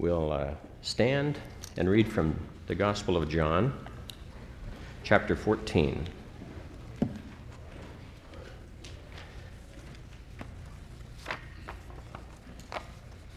[0.00, 0.48] we'll uh,
[0.80, 1.38] stand
[1.76, 2.34] and read from
[2.68, 3.72] the Gospel of John,
[5.02, 6.06] chapter 14.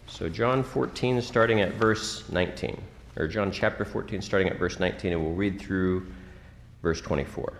[0.06, 2.80] So, John 14, starting at verse 19,
[3.16, 6.06] or John chapter 14, starting at verse 19, and we'll read through
[6.82, 7.52] verse 24.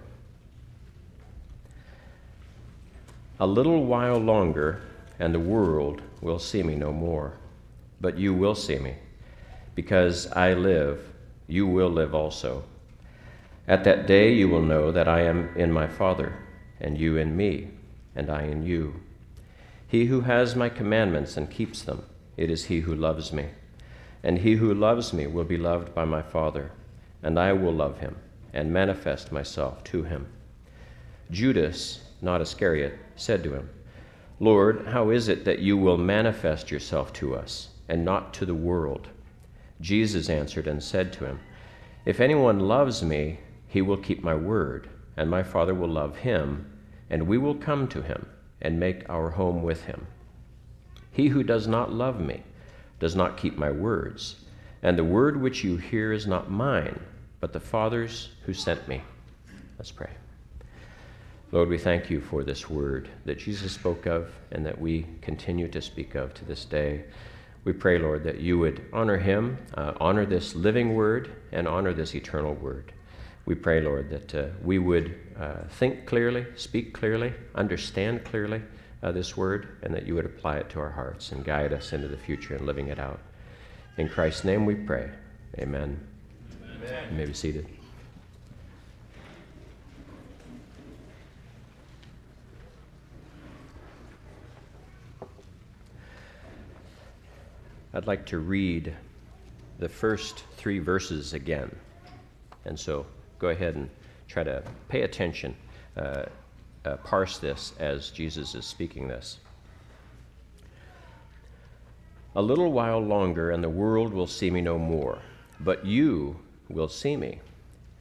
[3.40, 4.80] A little while longer,
[5.18, 7.34] and the world will see me no more.
[8.04, 8.96] But you will see me.
[9.74, 11.10] Because I live,
[11.46, 12.64] you will live also.
[13.66, 16.34] At that day you will know that I am in my Father,
[16.78, 17.70] and you in me,
[18.14, 19.00] and I in you.
[19.88, 22.04] He who has my commandments and keeps them,
[22.36, 23.46] it is he who loves me.
[24.22, 26.72] And he who loves me will be loved by my Father,
[27.22, 28.16] and I will love him
[28.52, 30.26] and manifest myself to him.
[31.30, 33.70] Judas, not Iscariot, said to him,
[34.40, 38.54] Lord, how is it that you will manifest yourself to us and not to the
[38.54, 39.08] world?
[39.80, 41.40] Jesus answered and said to him,
[42.04, 46.70] If anyone loves me, he will keep my word, and my Father will love him,
[47.10, 48.26] and we will come to him
[48.60, 50.06] and make our home with him.
[51.12, 52.42] He who does not love me
[52.98, 54.36] does not keep my words,
[54.82, 56.98] and the word which you hear is not mine,
[57.40, 59.02] but the Father's who sent me.
[59.78, 60.10] Let's pray.
[61.52, 65.68] Lord, we thank you for this word that Jesus spoke of and that we continue
[65.68, 67.04] to speak of to this day.
[67.64, 71.92] We pray, Lord, that you would honor him, uh, honor this living word, and honor
[71.92, 72.92] this eternal word.
[73.46, 78.62] We pray, Lord, that uh, we would uh, think clearly, speak clearly, understand clearly,
[79.04, 81.92] uh, this word and that you would apply it to our hearts and guide us
[81.92, 83.20] into the future and living it out.
[83.98, 85.10] In Christ's name we pray.
[85.58, 86.00] Amen.
[86.76, 87.06] Amen.
[87.10, 87.68] You may be seated.
[97.94, 98.92] I'd like to read
[99.78, 101.74] the first three verses again.
[102.64, 103.06] And so
[103.38, 103.88] go ahead and
[104.26, 105.54] try to pay attention.
[105.96, 106.24] Uh,
[106.84, 109.38] uh, parse this as Jesus is speaking this.
[112.34, 115.20] A little while longer, and the world will see me no more,
[115.60, 116.36] but you
[116.68, 117.38] will see me.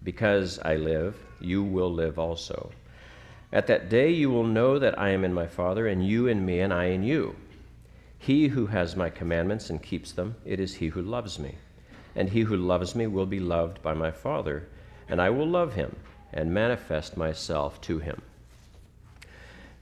[0.04, 2.72] Because I live, you will live also.
[3.52, 6.44] At that day you will know that I am in my Father, and you in
[6.44, 7.36] me, and I in you.
[8.26, 11.56] He who has my commandments and keeps them, it is he who loves me.
[12.16, 14.66] And he who loves me will be loved by my Father,
[15.10, 15.94] and I will love him
[16.32, 18.22] and manifest myself to him.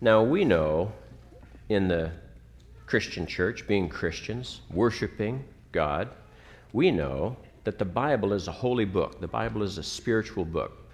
[0.02, 0.92] Now, we know
[1.70, 2.10] in the
[2.88, 6.10] Christian church, being Christians, worshiping God,
[6.74, 9.22] we know that the Bible is a holy book.
[9.22, 10.90] The Bible is a spiritual book.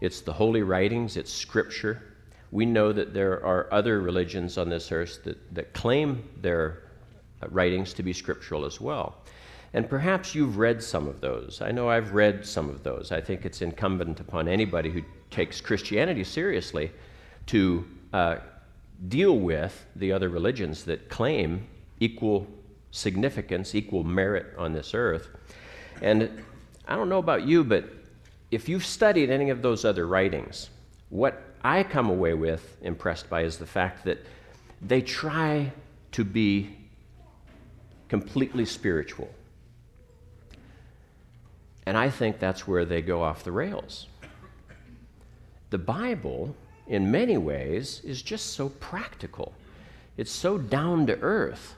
[0.00, 2.02] It's the holy writings, it's scripture.
[2.52, 6.83] We know that there are other religions on this earth that, that claim their
[7.50, 9.16] writings to be scriptural as well.
[9.72, 11.60] And perhaps you've read some of those.
[11.60, 13.10] I know I've read some of those.
[13.10, 16.92] I think it's incumbent upon anybody who takes Christianity seriously
[17.46, 18.36] to uh,
[19.08, 21.66] deal with the other religions that claim
[21.98, 22.46] equal
[22.92, 25.28] significance, equal merit on this earth.
[26.00, 26.44] And
[26.86, 27.84] I don't know about you, but
[28.52, 30.70] if you've studied any of those other writings,
[31.08, 34.24] what I come away with impressed by is the fact that
[34.80, 35.72] they try
[36.12, 36.76] to be
[38.20, 39.28] completely spiritual.
[41.86, 44.06] And I think that's where they go off the rails.
[45.70, 46.54] The Bible
[46.86, 49.52] in many ways, is just so practical.
[50.16, 51.74] It's so down to earth.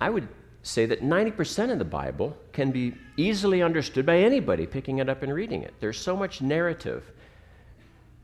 [0.00, 0.28] I would
[0.62, 5.22] say that 90% of the Bible can be easily understood by anybody picking it up
[5.22, 5.74] and reading it.
[5.80, 7.04] There's so much narrative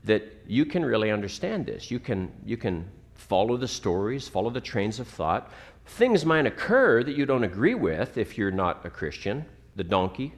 [0.03, 1.89] that you can really understand this.
[1.89, 2.85] You can, you can
[3.15, 5.51] follow the stories, follow the trains of thought.
[5.85, 9.45] Things might occur that you don't agree with if you're not a Christian.
[9.75, 10.33] The donkey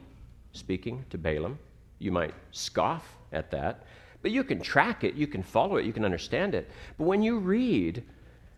[0.52, 1.58] speaking to Balaam,
[1.98, 3.84] you might scoff at that.
[4.22, 6.70] But you can track it, you can follow it, you can understand it.
[6.98, 8.02] But when you read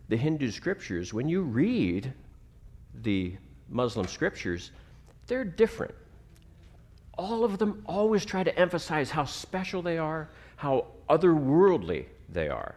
[0.07, 2.11] the Hindu scriptures, when you read
[3.03, 3.35] the
[3.69, 4.71] Muslim scriptures,
[5.27, 5.93] they're different.
[7.17, 12.75] All of them always try to emphasize how special they are, how otherworldly they are.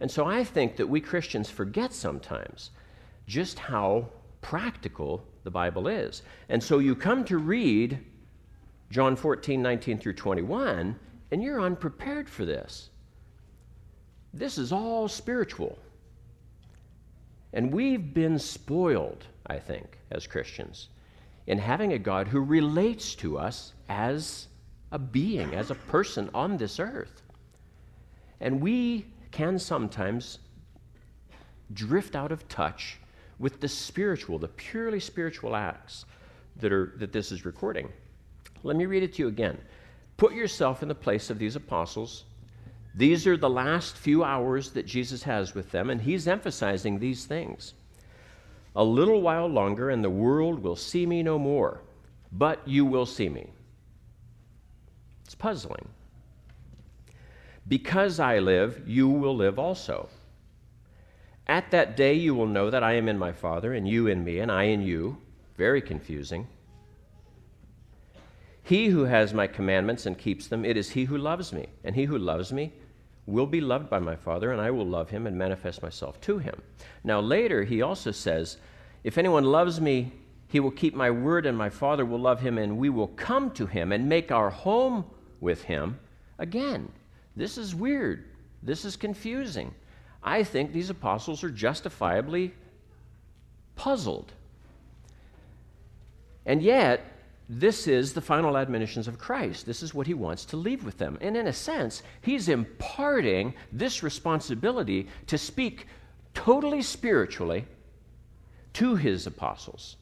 [0.00, 2.70] And so I think that we Christians forget sometimes
[3.26, 4.08] just how
[4.40, 6.22] practical the Bible is.
[6.48, 7.98] And so you come to read
[8.90, 10.98] John 14, 19 through 21,
[11.30, 12.90] and you're unprepared for this.
[14.32, 15.78] This is all spiritual.
[17.52, 20.88] And we've been spoiled, I think, as Christians,
[21.46, 24.48] in having a God who relates to us as
[24.92, 27.22] a being, as a person on this earth.
[28.40, 30.38] And we can sometimes
[31.72, 32.98] drift out of touch
[33.38, 36.04] with the spiritual, the purely spiritual acts
[36.56, 37.88] that, are, that this is recording.
[38.62, 39.58] Let me read it to you again.
[40.16, 42.24] Put yourself in the place of these apostles.
[42.94, 47.26] These are the last few hours that Jesus has with them, and he's emphasizing these
[47.26, 47.74] things.
[48.74, 51.80] A little while longer, and the world will see me no more,
[52.32, 53.50] but you will see me.
[55.24, 55.88] It's puzzling.
[57.68, 60.08] Because I live, you will live also.
[61.46, 64.24] At that day, you will know that I am in my Father, and you in
[64.24, 65.18] me, and I in you.
[65.56, 66.46] Very confusing.
[68.62, 71.66] He who has my commandments and keeps them, it is he who loves me.
[71.84, 72.72] And he who loves me
[73.26, 76.38] will be loved by my Father, and I will love him and manifest myself to
[76.38, 76.62] him.
[77.04, 78.58] Now, later, he also says,
[79.04, 80.12] If anyone loves me,
[80.48, 83.50] he will keep my word, and my Father will love him, and we will come
[83.52, 85.04] to him and make our home
[85.40, 85.98] with him.
[86.38, 86.90] Again,
[87.38, 88.24] this is weird.
[88.62, 89.74] This is confusing.
[90.22, 92.52] I think these apostles are justifiably
[93.76, 94.32] puzzled.
[96.44, 97.04] And yet,
[97.48, 99.64] this is the final admonitions of Christ.
[99.64, 101.16] This is what he wants to leave with them.
[101.20, 105.86] And in a sense, he's imparting this responsibility to speak
[106.34, 107.64] totally spiritually
[108.74, 109.96] to his apostles.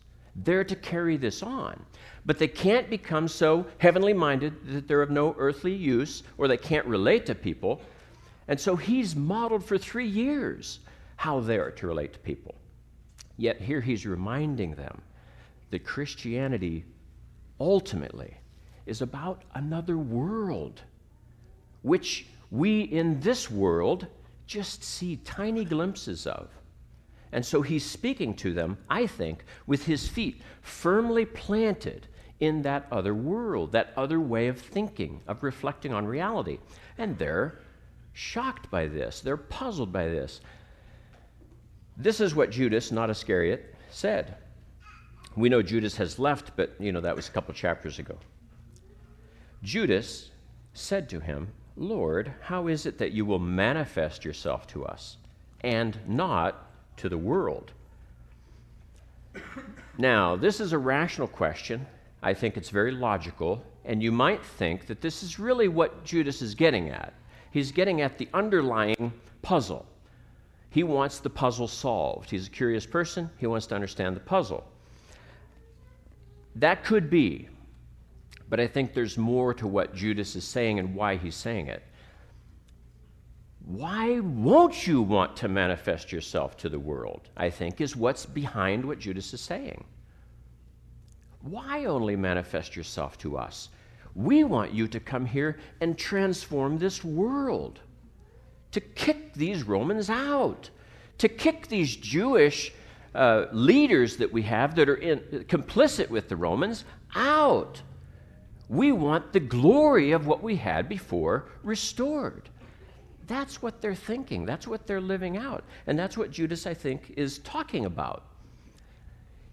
[0.44, 1.84] They're to carry this on.
[2.26, 6.56] But they can't become so heavenly minded that they're of no earthly use or they
[6.56, 7.80] can't relate to people.
[8.48, 10.80] And so he's modeled for three years
[11.16, 12.54] how they're to relate to people.
[13.38, 15.00] Yet here he's reminding them
[15.70, 16.84] that Christianity
[17.58, 18.36] ultimately
[18.86, 20.82] is about another world,
[21.82, 24.06] which we in this world
[24.46, 26.48] just see tiny glimpses of.
[27.32, 32.06] And so he's speaking to them, I think, with his feet firmly planted
[32.40, 36.58] in that other world, that other way of thinking, of reflecting on reality.
[36.98, 37.60] And they're
[38.12, 40.40] shocked by this, they're puzzled by this.
[41.96, 44.36] This is what Judas, not Iscariot, said.
[45.34, 48.18] We know Judas has left, but you know that was a couple chapters ago.
[49.62, 50.30] Judas
[50.74, 55.18] said to him, Lord, how is it that you will manifest yourself to us
[55.60, 56.65] and not
[56.96, 57.72] to the world?
[59.98, 61.86] Now, this is a rational question.
[62.22, 66.42] I think it's very logical, and you might think that this is really what Judas
[66.42, 67.14] is getting at.
[67.50, 69.12] He's getting at the underlying
[69.42, 69.86] puzzle.
[70.70, 72.28] He wants the puzzle solved.
[72.28, 74.64] He's a curious person, he wants to understand the puzzle.
[76.56, 77.48] That could be,
[78.48, 81.82] but I think there's more to what Judas is saying and why he's saying it.
[83.66, 87.28] Why won't you want to manifest yourself to the world?
[87.36, 89.84] I think is what's behind what Judas is saying.
[91.42, 93.70] Why only manifest yourself to us?
[94.14, 97.80] We want you to come here and transform this world,
[98.70, 100.70] to kick these Romans out,
[101.18, 102.72] to kick these Jewish
[103.16, 105.18] uh, leaders that we have that are in,
[105.48, 106.84] complicit with the Romans
[107.16, 107.82] out.
[108.68, 112.48] We want the glory of what we had before restored.
[113.26, 114.46] That's what they're thinking.
[114.46, 115.64] That's what they're living out.
[115.86, 118.24] And that's what Judas, I think, is talking about.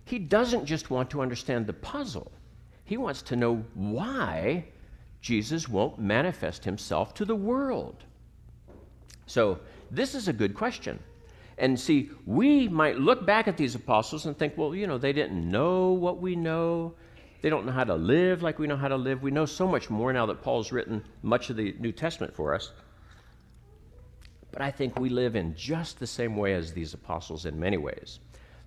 [0.06, 2.32] He doesn't just want to understand the puzzle,
[2.86, 4.66] he wants to know why
[5.22, 8.04] Jesus won't manifest himself to the world.
[9.26, 9.60] So,
[9.90, 11.00] this is a good question.
[11.58, 15.14] And see, we might look back at these apostles and think, well, you know, they
[15.14, 16.94] didn't know what we know.
[17.42, 19.22] They don't know how to live like we know how to live.
[19.22, 22.54] We know so much more now that Paul's written much of the New Testament for
[22.54, 22.72] us.
[24.54, 27.78] But I think we live in just the same way as these apostles in many
[27.78, 28.20] ways.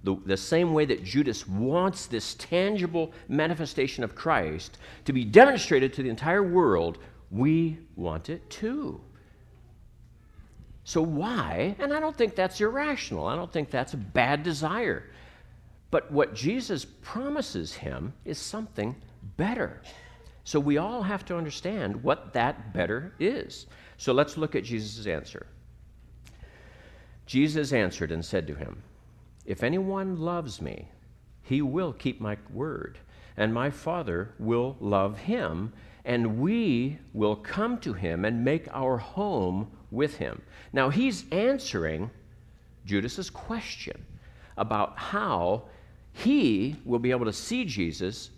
[0.03, 5.95] The, the, same way that Judas wants this tangible manifestation of Christ to be demonstrated
[5.95, 6.99] to the entire world,
[7.31, 9.01] we want it too.
[10.83, 11.77] So, why?
[11.79, 13.27] And I don't think that's irrational.
[13.27, 15.05] I don't think that's a bad desire.
[15.91, 18.95] But what Jesus promises him is something
[19.37, 19.83] better.
[20.45, 23.67] So, we all have to understand what that better is.
[23.97, 25.47] So, let's look at Jesus' answer.
[27.27, 28.83] Jesus answered and said to him,
[29.45, 30.89] If anyone loves me,
[31.43, 32.99] he will keep my word,
[33.37, 35.73] and my Father will love him,
[36.05, 40.41] and we will come to him and make our home with him.
[40.73, 42.11] Now, he's answering
[42.85, 44.05] Judas's question
[44.57, 45.65] about how
[46.13, 48.31] he will be able to see Jesus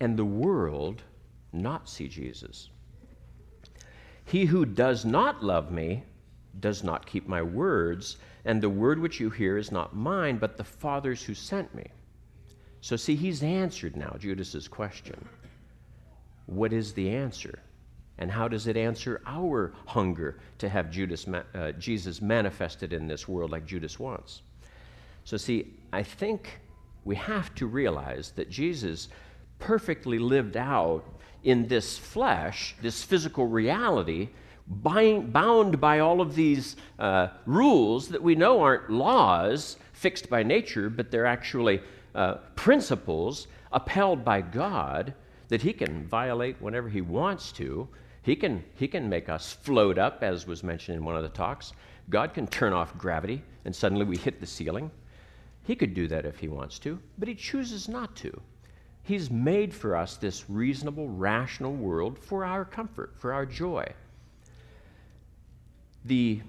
[0.00, 1.02] and the world
[1.52, 2.68] not see Jesus.
[4.24, 6.02] He who does not love me
[6.60, 10.56] does not keep my words, and the word which you hear is not mine, but
[10.56, 11.86] the Father's who sent me.
[12.80, 15.28] So, see, he's answered now Judas's question.
[16.46, 17.58] What is the answer?
[18.18, 23.28] And how does it answer our hunger to have Judas, uh, Jesus manifested in this
[23.28, 24.42] world like Judas wants?
[25.24, 26.60] So, see, I think
[27.04, 29.08] we have to realize that Jesus
[29.58, 31.04] perfectly lived out
[31.44, 34.28] in this flesh, this physical reality,
[34.68, 40.90] bound by all of these uh, rules that we know aren't laws fixed by nature,
[40.90, 41.80] but they're actually
[42.14, 45.14] uh, principles upheld by God
[45.48, 47.88] that He can violate whenever He wants to.
[48.22, 51.28] He can, he can make us float up, as was mentioned in one of the
[51.30, 51.72] talks.
[52.10, 54.90] God can turn off gravity and suddenly we hit the ceiling.
[55.64, 58.40] He could do that if He wants to, but He chooses not to.
[59.02, 63.86] He's made for us this reasonable, rational world for our comfort, for our joy.
[66.04, 66.40] The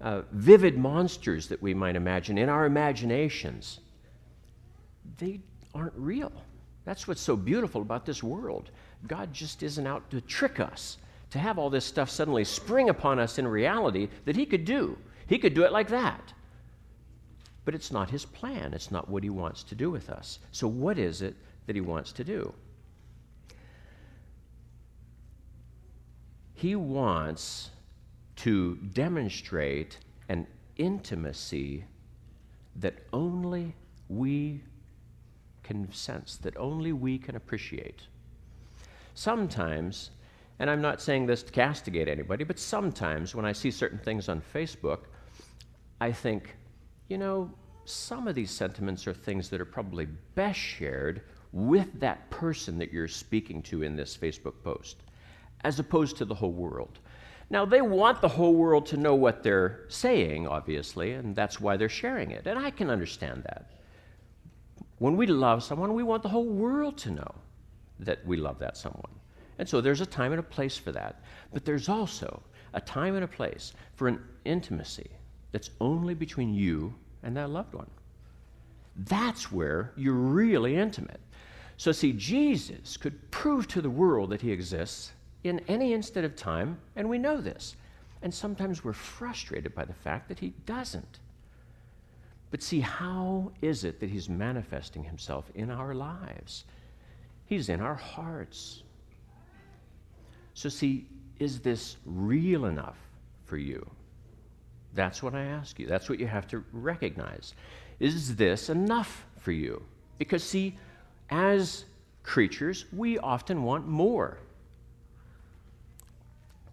[0.00, 3.80] uh, vivid monsters that we might imagine in our imaginations,
[5.18, 5.40] they
[5.74, 6.32] aren't real.
[6.84, 8.70] That's what's so beautiful about this world.
[9.06, 10.98] God just isn't out to trick us,
[11.30, 14.98] to have all this stuff suddenly spring upon us in reality that He could do.
[15.26, 16.32] He could do it like that.
[17.64, 20.38] But it's not His plan, it's not what He wants to do with us.
[20.52, 21.34] So, what is it
[21.66, 22.52] that He wants to do?
[26.54, 27.70] He wants
[28.44, 29.96] to demonstrate
[30.28, 30.46] an
[30.76, 31.82] intimacy
[32.76, 33.74] that only
[34.10, 34.60] we
[35.62, 38.02] can sense, that only we can appreciate.
[39.14, 40.10] Sometimes,
[40.58, 44.28] and I'm not saying this to castigate anybody, but sometimes when I see certain things
[44.28, 45.04] on Facebook,
[46.02, 46.54] I think,
[47.08, 47.50] you know,
[47.86, 51.22] some of these sentiments are things that are probably best shared
[51.52, 54.98] with that person that you're speaking to in this Facebook post,
[55.62, 56.98] as opposed to the whole world.
[57.50, 61.76] Now, they want the whole world to know what they're saying, obviously, and that's why
[61.76, 62.46] they're sharing it.
[62.46, 63.70] And I can understand that.
[64.98, 67.34] When we love someone, we want the whole world to know
[68.00, 69.12] that we love that someone.
[69.58, 71.20] And so there's a time and a place for that.
[71.52, 75.10] But there's also a time and a place for an intimacy
[75.52, 77.90] that's only between you and that loved one.
[78.96, 81.20] That's where you're really intimate.
[81.76, 85.12] So, see, Jesus could prove to the world that he exists
[85.44, 87.76] in any instant of time, and we know this.
[88.22, 91.20] And sometimes we're frustrated by the fact that he doesn't.
[92.54, 96.66] But see, how is it that He's manifesting Himself in our lives?
[97.46, 98.84] He's in our hearts.
[100.54, 101.08] So, see,
[101.40, 102.96] is this real enough
[103.44, 103.84] for you?
[104.94, 105.88] That's what I ask you.
[105.88, 107.54] That's what you have to recognize.
[107.98, 109.82] Is this enough for you?
[110.18, 110.78] Because, see,
[111.30, 111.86] as
[112.22, 114.38] creatures, we often want more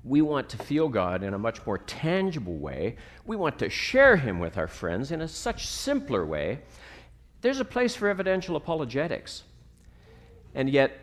[0.03, 2.97] we want to feel God in a much more tangible way.
[3.25, 6.61] We want to share Him with our friends in a such simpler way.
[7.41, 9.43] There's a place for evidential apologetics.
[10.55, 10.97] And yet,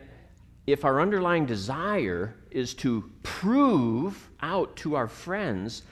[0.67, 5.83] if our underlying desire is to prove out to our friends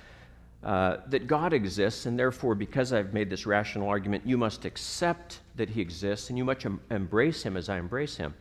[0.63, 5.39] uh, that God exists, and therefore, because I've made this rational argument, you must accept
[5.55, 8.33] that He exists and you must em- embrace Him as I embrace Him,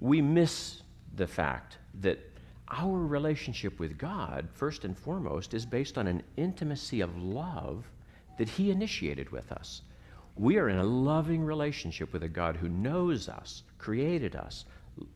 [0.00, 0.82] we miss
[1.14, 2.18] the fact that
[2.68, 7.84] our relationship with God, first and foremost, is based on an intimacy of love
[8.38, 9.82] that He initiated with us.
[10.36, 14.64] We are in a loving relationship with a God who knows us, created us,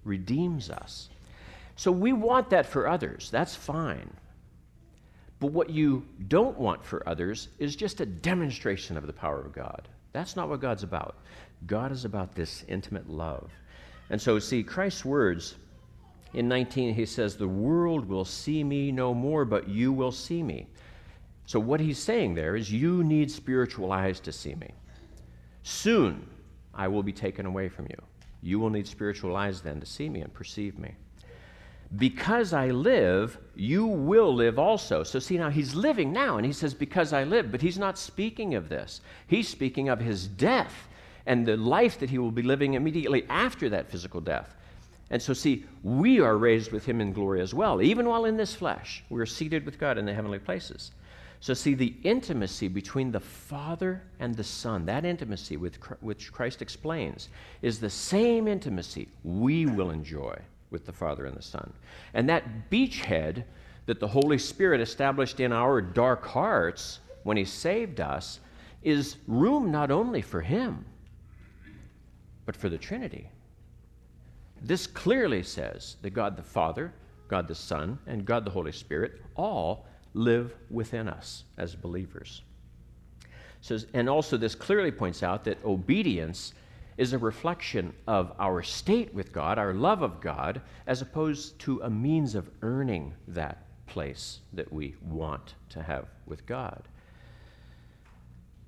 [0.04, 1.10] redeems us.
[1.76, 3.30] So we want that for others.
[3.30, 4.10] That's fine.
[5.40, 9.54] But what you don't want for others is just a demonstration of the power of
[9.54, 9.88] God.
[10.12, 11.16] That's not what God's about.
[11.66, 13.50] God is about this intimate love.
[14.10, 15.54] And so, see, Christ's words
[16.32, 20.42] in 19, he says, The world will see me no more, but you will see
[20.42, 20.66] me.
[21.46, 24.70] So, what he's saying there is, You need spiritual eyes to see me.
[25.62, 26.26] Soon
[26.72, 28.02] I will be taken away from you.
[28.42, 30.94] You will need spiritual eyes then to see me and perceive me.
[31.96, 35.02] Because I live, you will live also.
[35.02, 37.98] So, see, now he's living now, and he says, Because I live, but he's not
[37.98, 39.00] speaking of this.
[39.26, 40.86] He's speaking of his death
[41.26, 44.54] and the life that he will be living immediately after that physical death.
[45.10, 47.82] And so, see, we are raised with him in glory as well.
[47.82, 50.92] Even while in this flesh, we are seated with God in the heavenly places.
[51.40, 56.62] So, see, the intimacy between the Father and the Son, that intimacy with, which Christ
[56.62, 57.28] explains,
[57.62, 60.38] is the same intimacy we will enjoy
[60.70, 61.72] with the Father and the Son.
[62.14, 63.44] And that beachhead
[63.86, 68.38] that the Holy Spirit established in our dark hearts when He saved us
[68.82, 70.84] is room not only for Him,
[72.46, 73.28] but for the Trinity.
[74.62, 76.92] This clearly says that God the Father,
[77.28, 82.42] God the Son, and God the Holy Spirit all live within us as believers.
[83.60, 86.54] So, and also, this clearly points out that obedience
[86.96, 91.80] is a reflection of our state with God, our love of God, as opposed to
[91.82, 96.88] a means of earning that place that we want to have with God.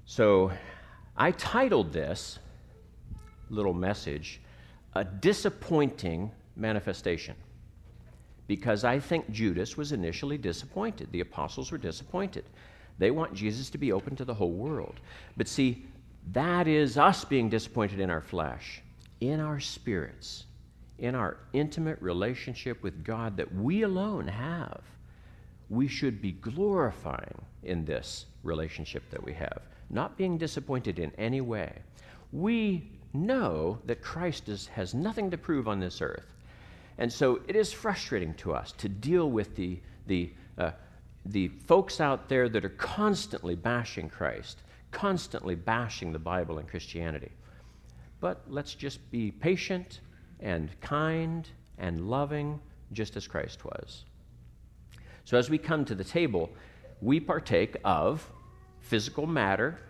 [0.04, 0.52] So,
[1.16, 2.38] I titled this
[3.48, 4.41] little message,
[4.94, 7.34] A Disappointing Manifestation,
[8.46, 11.10] because I think Judas was initially disappointed.
[11.10, 12.44] The apostles were disappointed.
[12.98, 15.00] They want Jesus to be open to the whole world.
[15.36, 15.86] But see,
[16.32, 18.82] that is us being disappointed in our flesh,
[19.20, 20.44] in our spirits,
[20.98, 24.82] in our intimate relationship with God that we alone have.
[25.70, 31.40] We should be glorifying in this relationship that we have, not being disappointed in any
[31.40, 31.72] way.
[32.30, 36.34] We know that Christ is, has nothing to prove on this earth.
[36.98, 40.72] And so it is frustrating to us to deal with the, the, uh,
[41.26, 47.32] the folks out there that are constantly bashing Christ, constantly bashing the Bible and Christianity.
[48.20, 50.00] But let's just be patient
[50.40, 52.60] and kind and loving,
[52.92, 54.04] just as Christ was.
[55.24, 56.50] So as we come to the table,
[57.00, 58.30] we partake of
[58.80, 59.80] physical matter,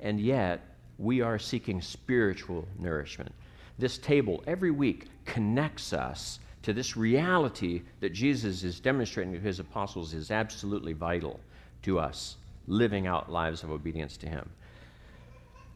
[0.00, 3.32] and yet we are seeking spiritual nourishment.
[3.78, 9.60] This table every week connects us to this reality that Jesus is demonstrating to his
[9.60, 11.38] apostles is absolutely vital
[11.82, 12.36] to us
[12.66, 14.48] living out lives of obedience to him.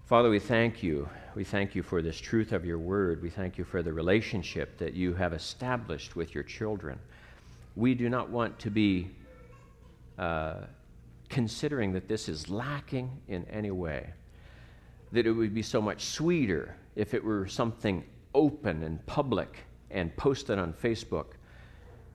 [0.07, 1.09] Father, we thank you.
[1.37, 3.23] We thank you for this truth of your word.
[3.23, 6.99] We thank you for the relationship that you have established with your children.
[7.77, 9.09] We do not want to be
[10.19, 10.55] uh,
[11.29, 14.11] considering that this is lacking in any way,
[15.13, 19.59] that it would be so much sweeter if it were something open and public
[19.91, 21.27] and posted on Facebook.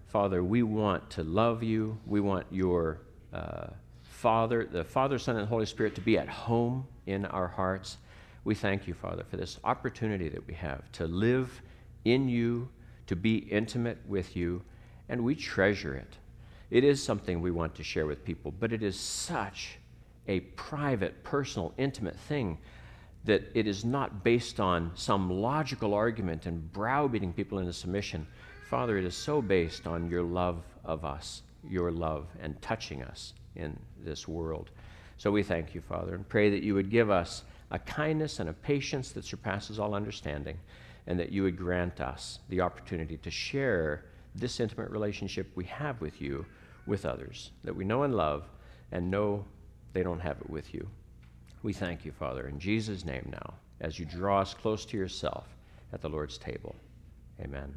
[0.08, 1.98] Father, we want to love you.
[2.06, 3.02] We want your
[3.34, 3.68] uh,
[4.04, 7.98] Father, the Father, Son, and Holy Spirit to be at home in our hearts.
[8.46, 11.62] We thank you, Father, for this opportunity that we have to live
[12.06, 12.70] in you,
[13.08, 14.62] to be intimate with you,
[15.10, 16.18] and we treasure it.
[16.72, 19.78] It is something we want to share with people, but it is such
[20.28, 22.58] a private, personal, intimate thing
[23.26, 28.26] that it is not based on some logical argument and browbeating people into submission.
[28.70, 33.34] Father, it is so based on your love of us, your love, and touching us
[33.56, 34.70] in this world.
[35.18, 38.50] So we thank you, Father, and pray that you would give us a kindness and
[38.50, 40.58] a patience that surpasses all understanding,
[41.08, 46.00] and that you would grant us the opportunity to share this intimate relationship we have
[46.02, 46.46] with you
[46.86, 48.44] with others, that we know and love
[48.92, 49.46] and know
[49.94, 50.88] they don't have it with you.
[51.66, 55.48] We thank you, Father, in Jesus' name now, as you draw us close to yourself
[55.94, 56.76] at the Lord's table.
[57.42, 57.74] Amen.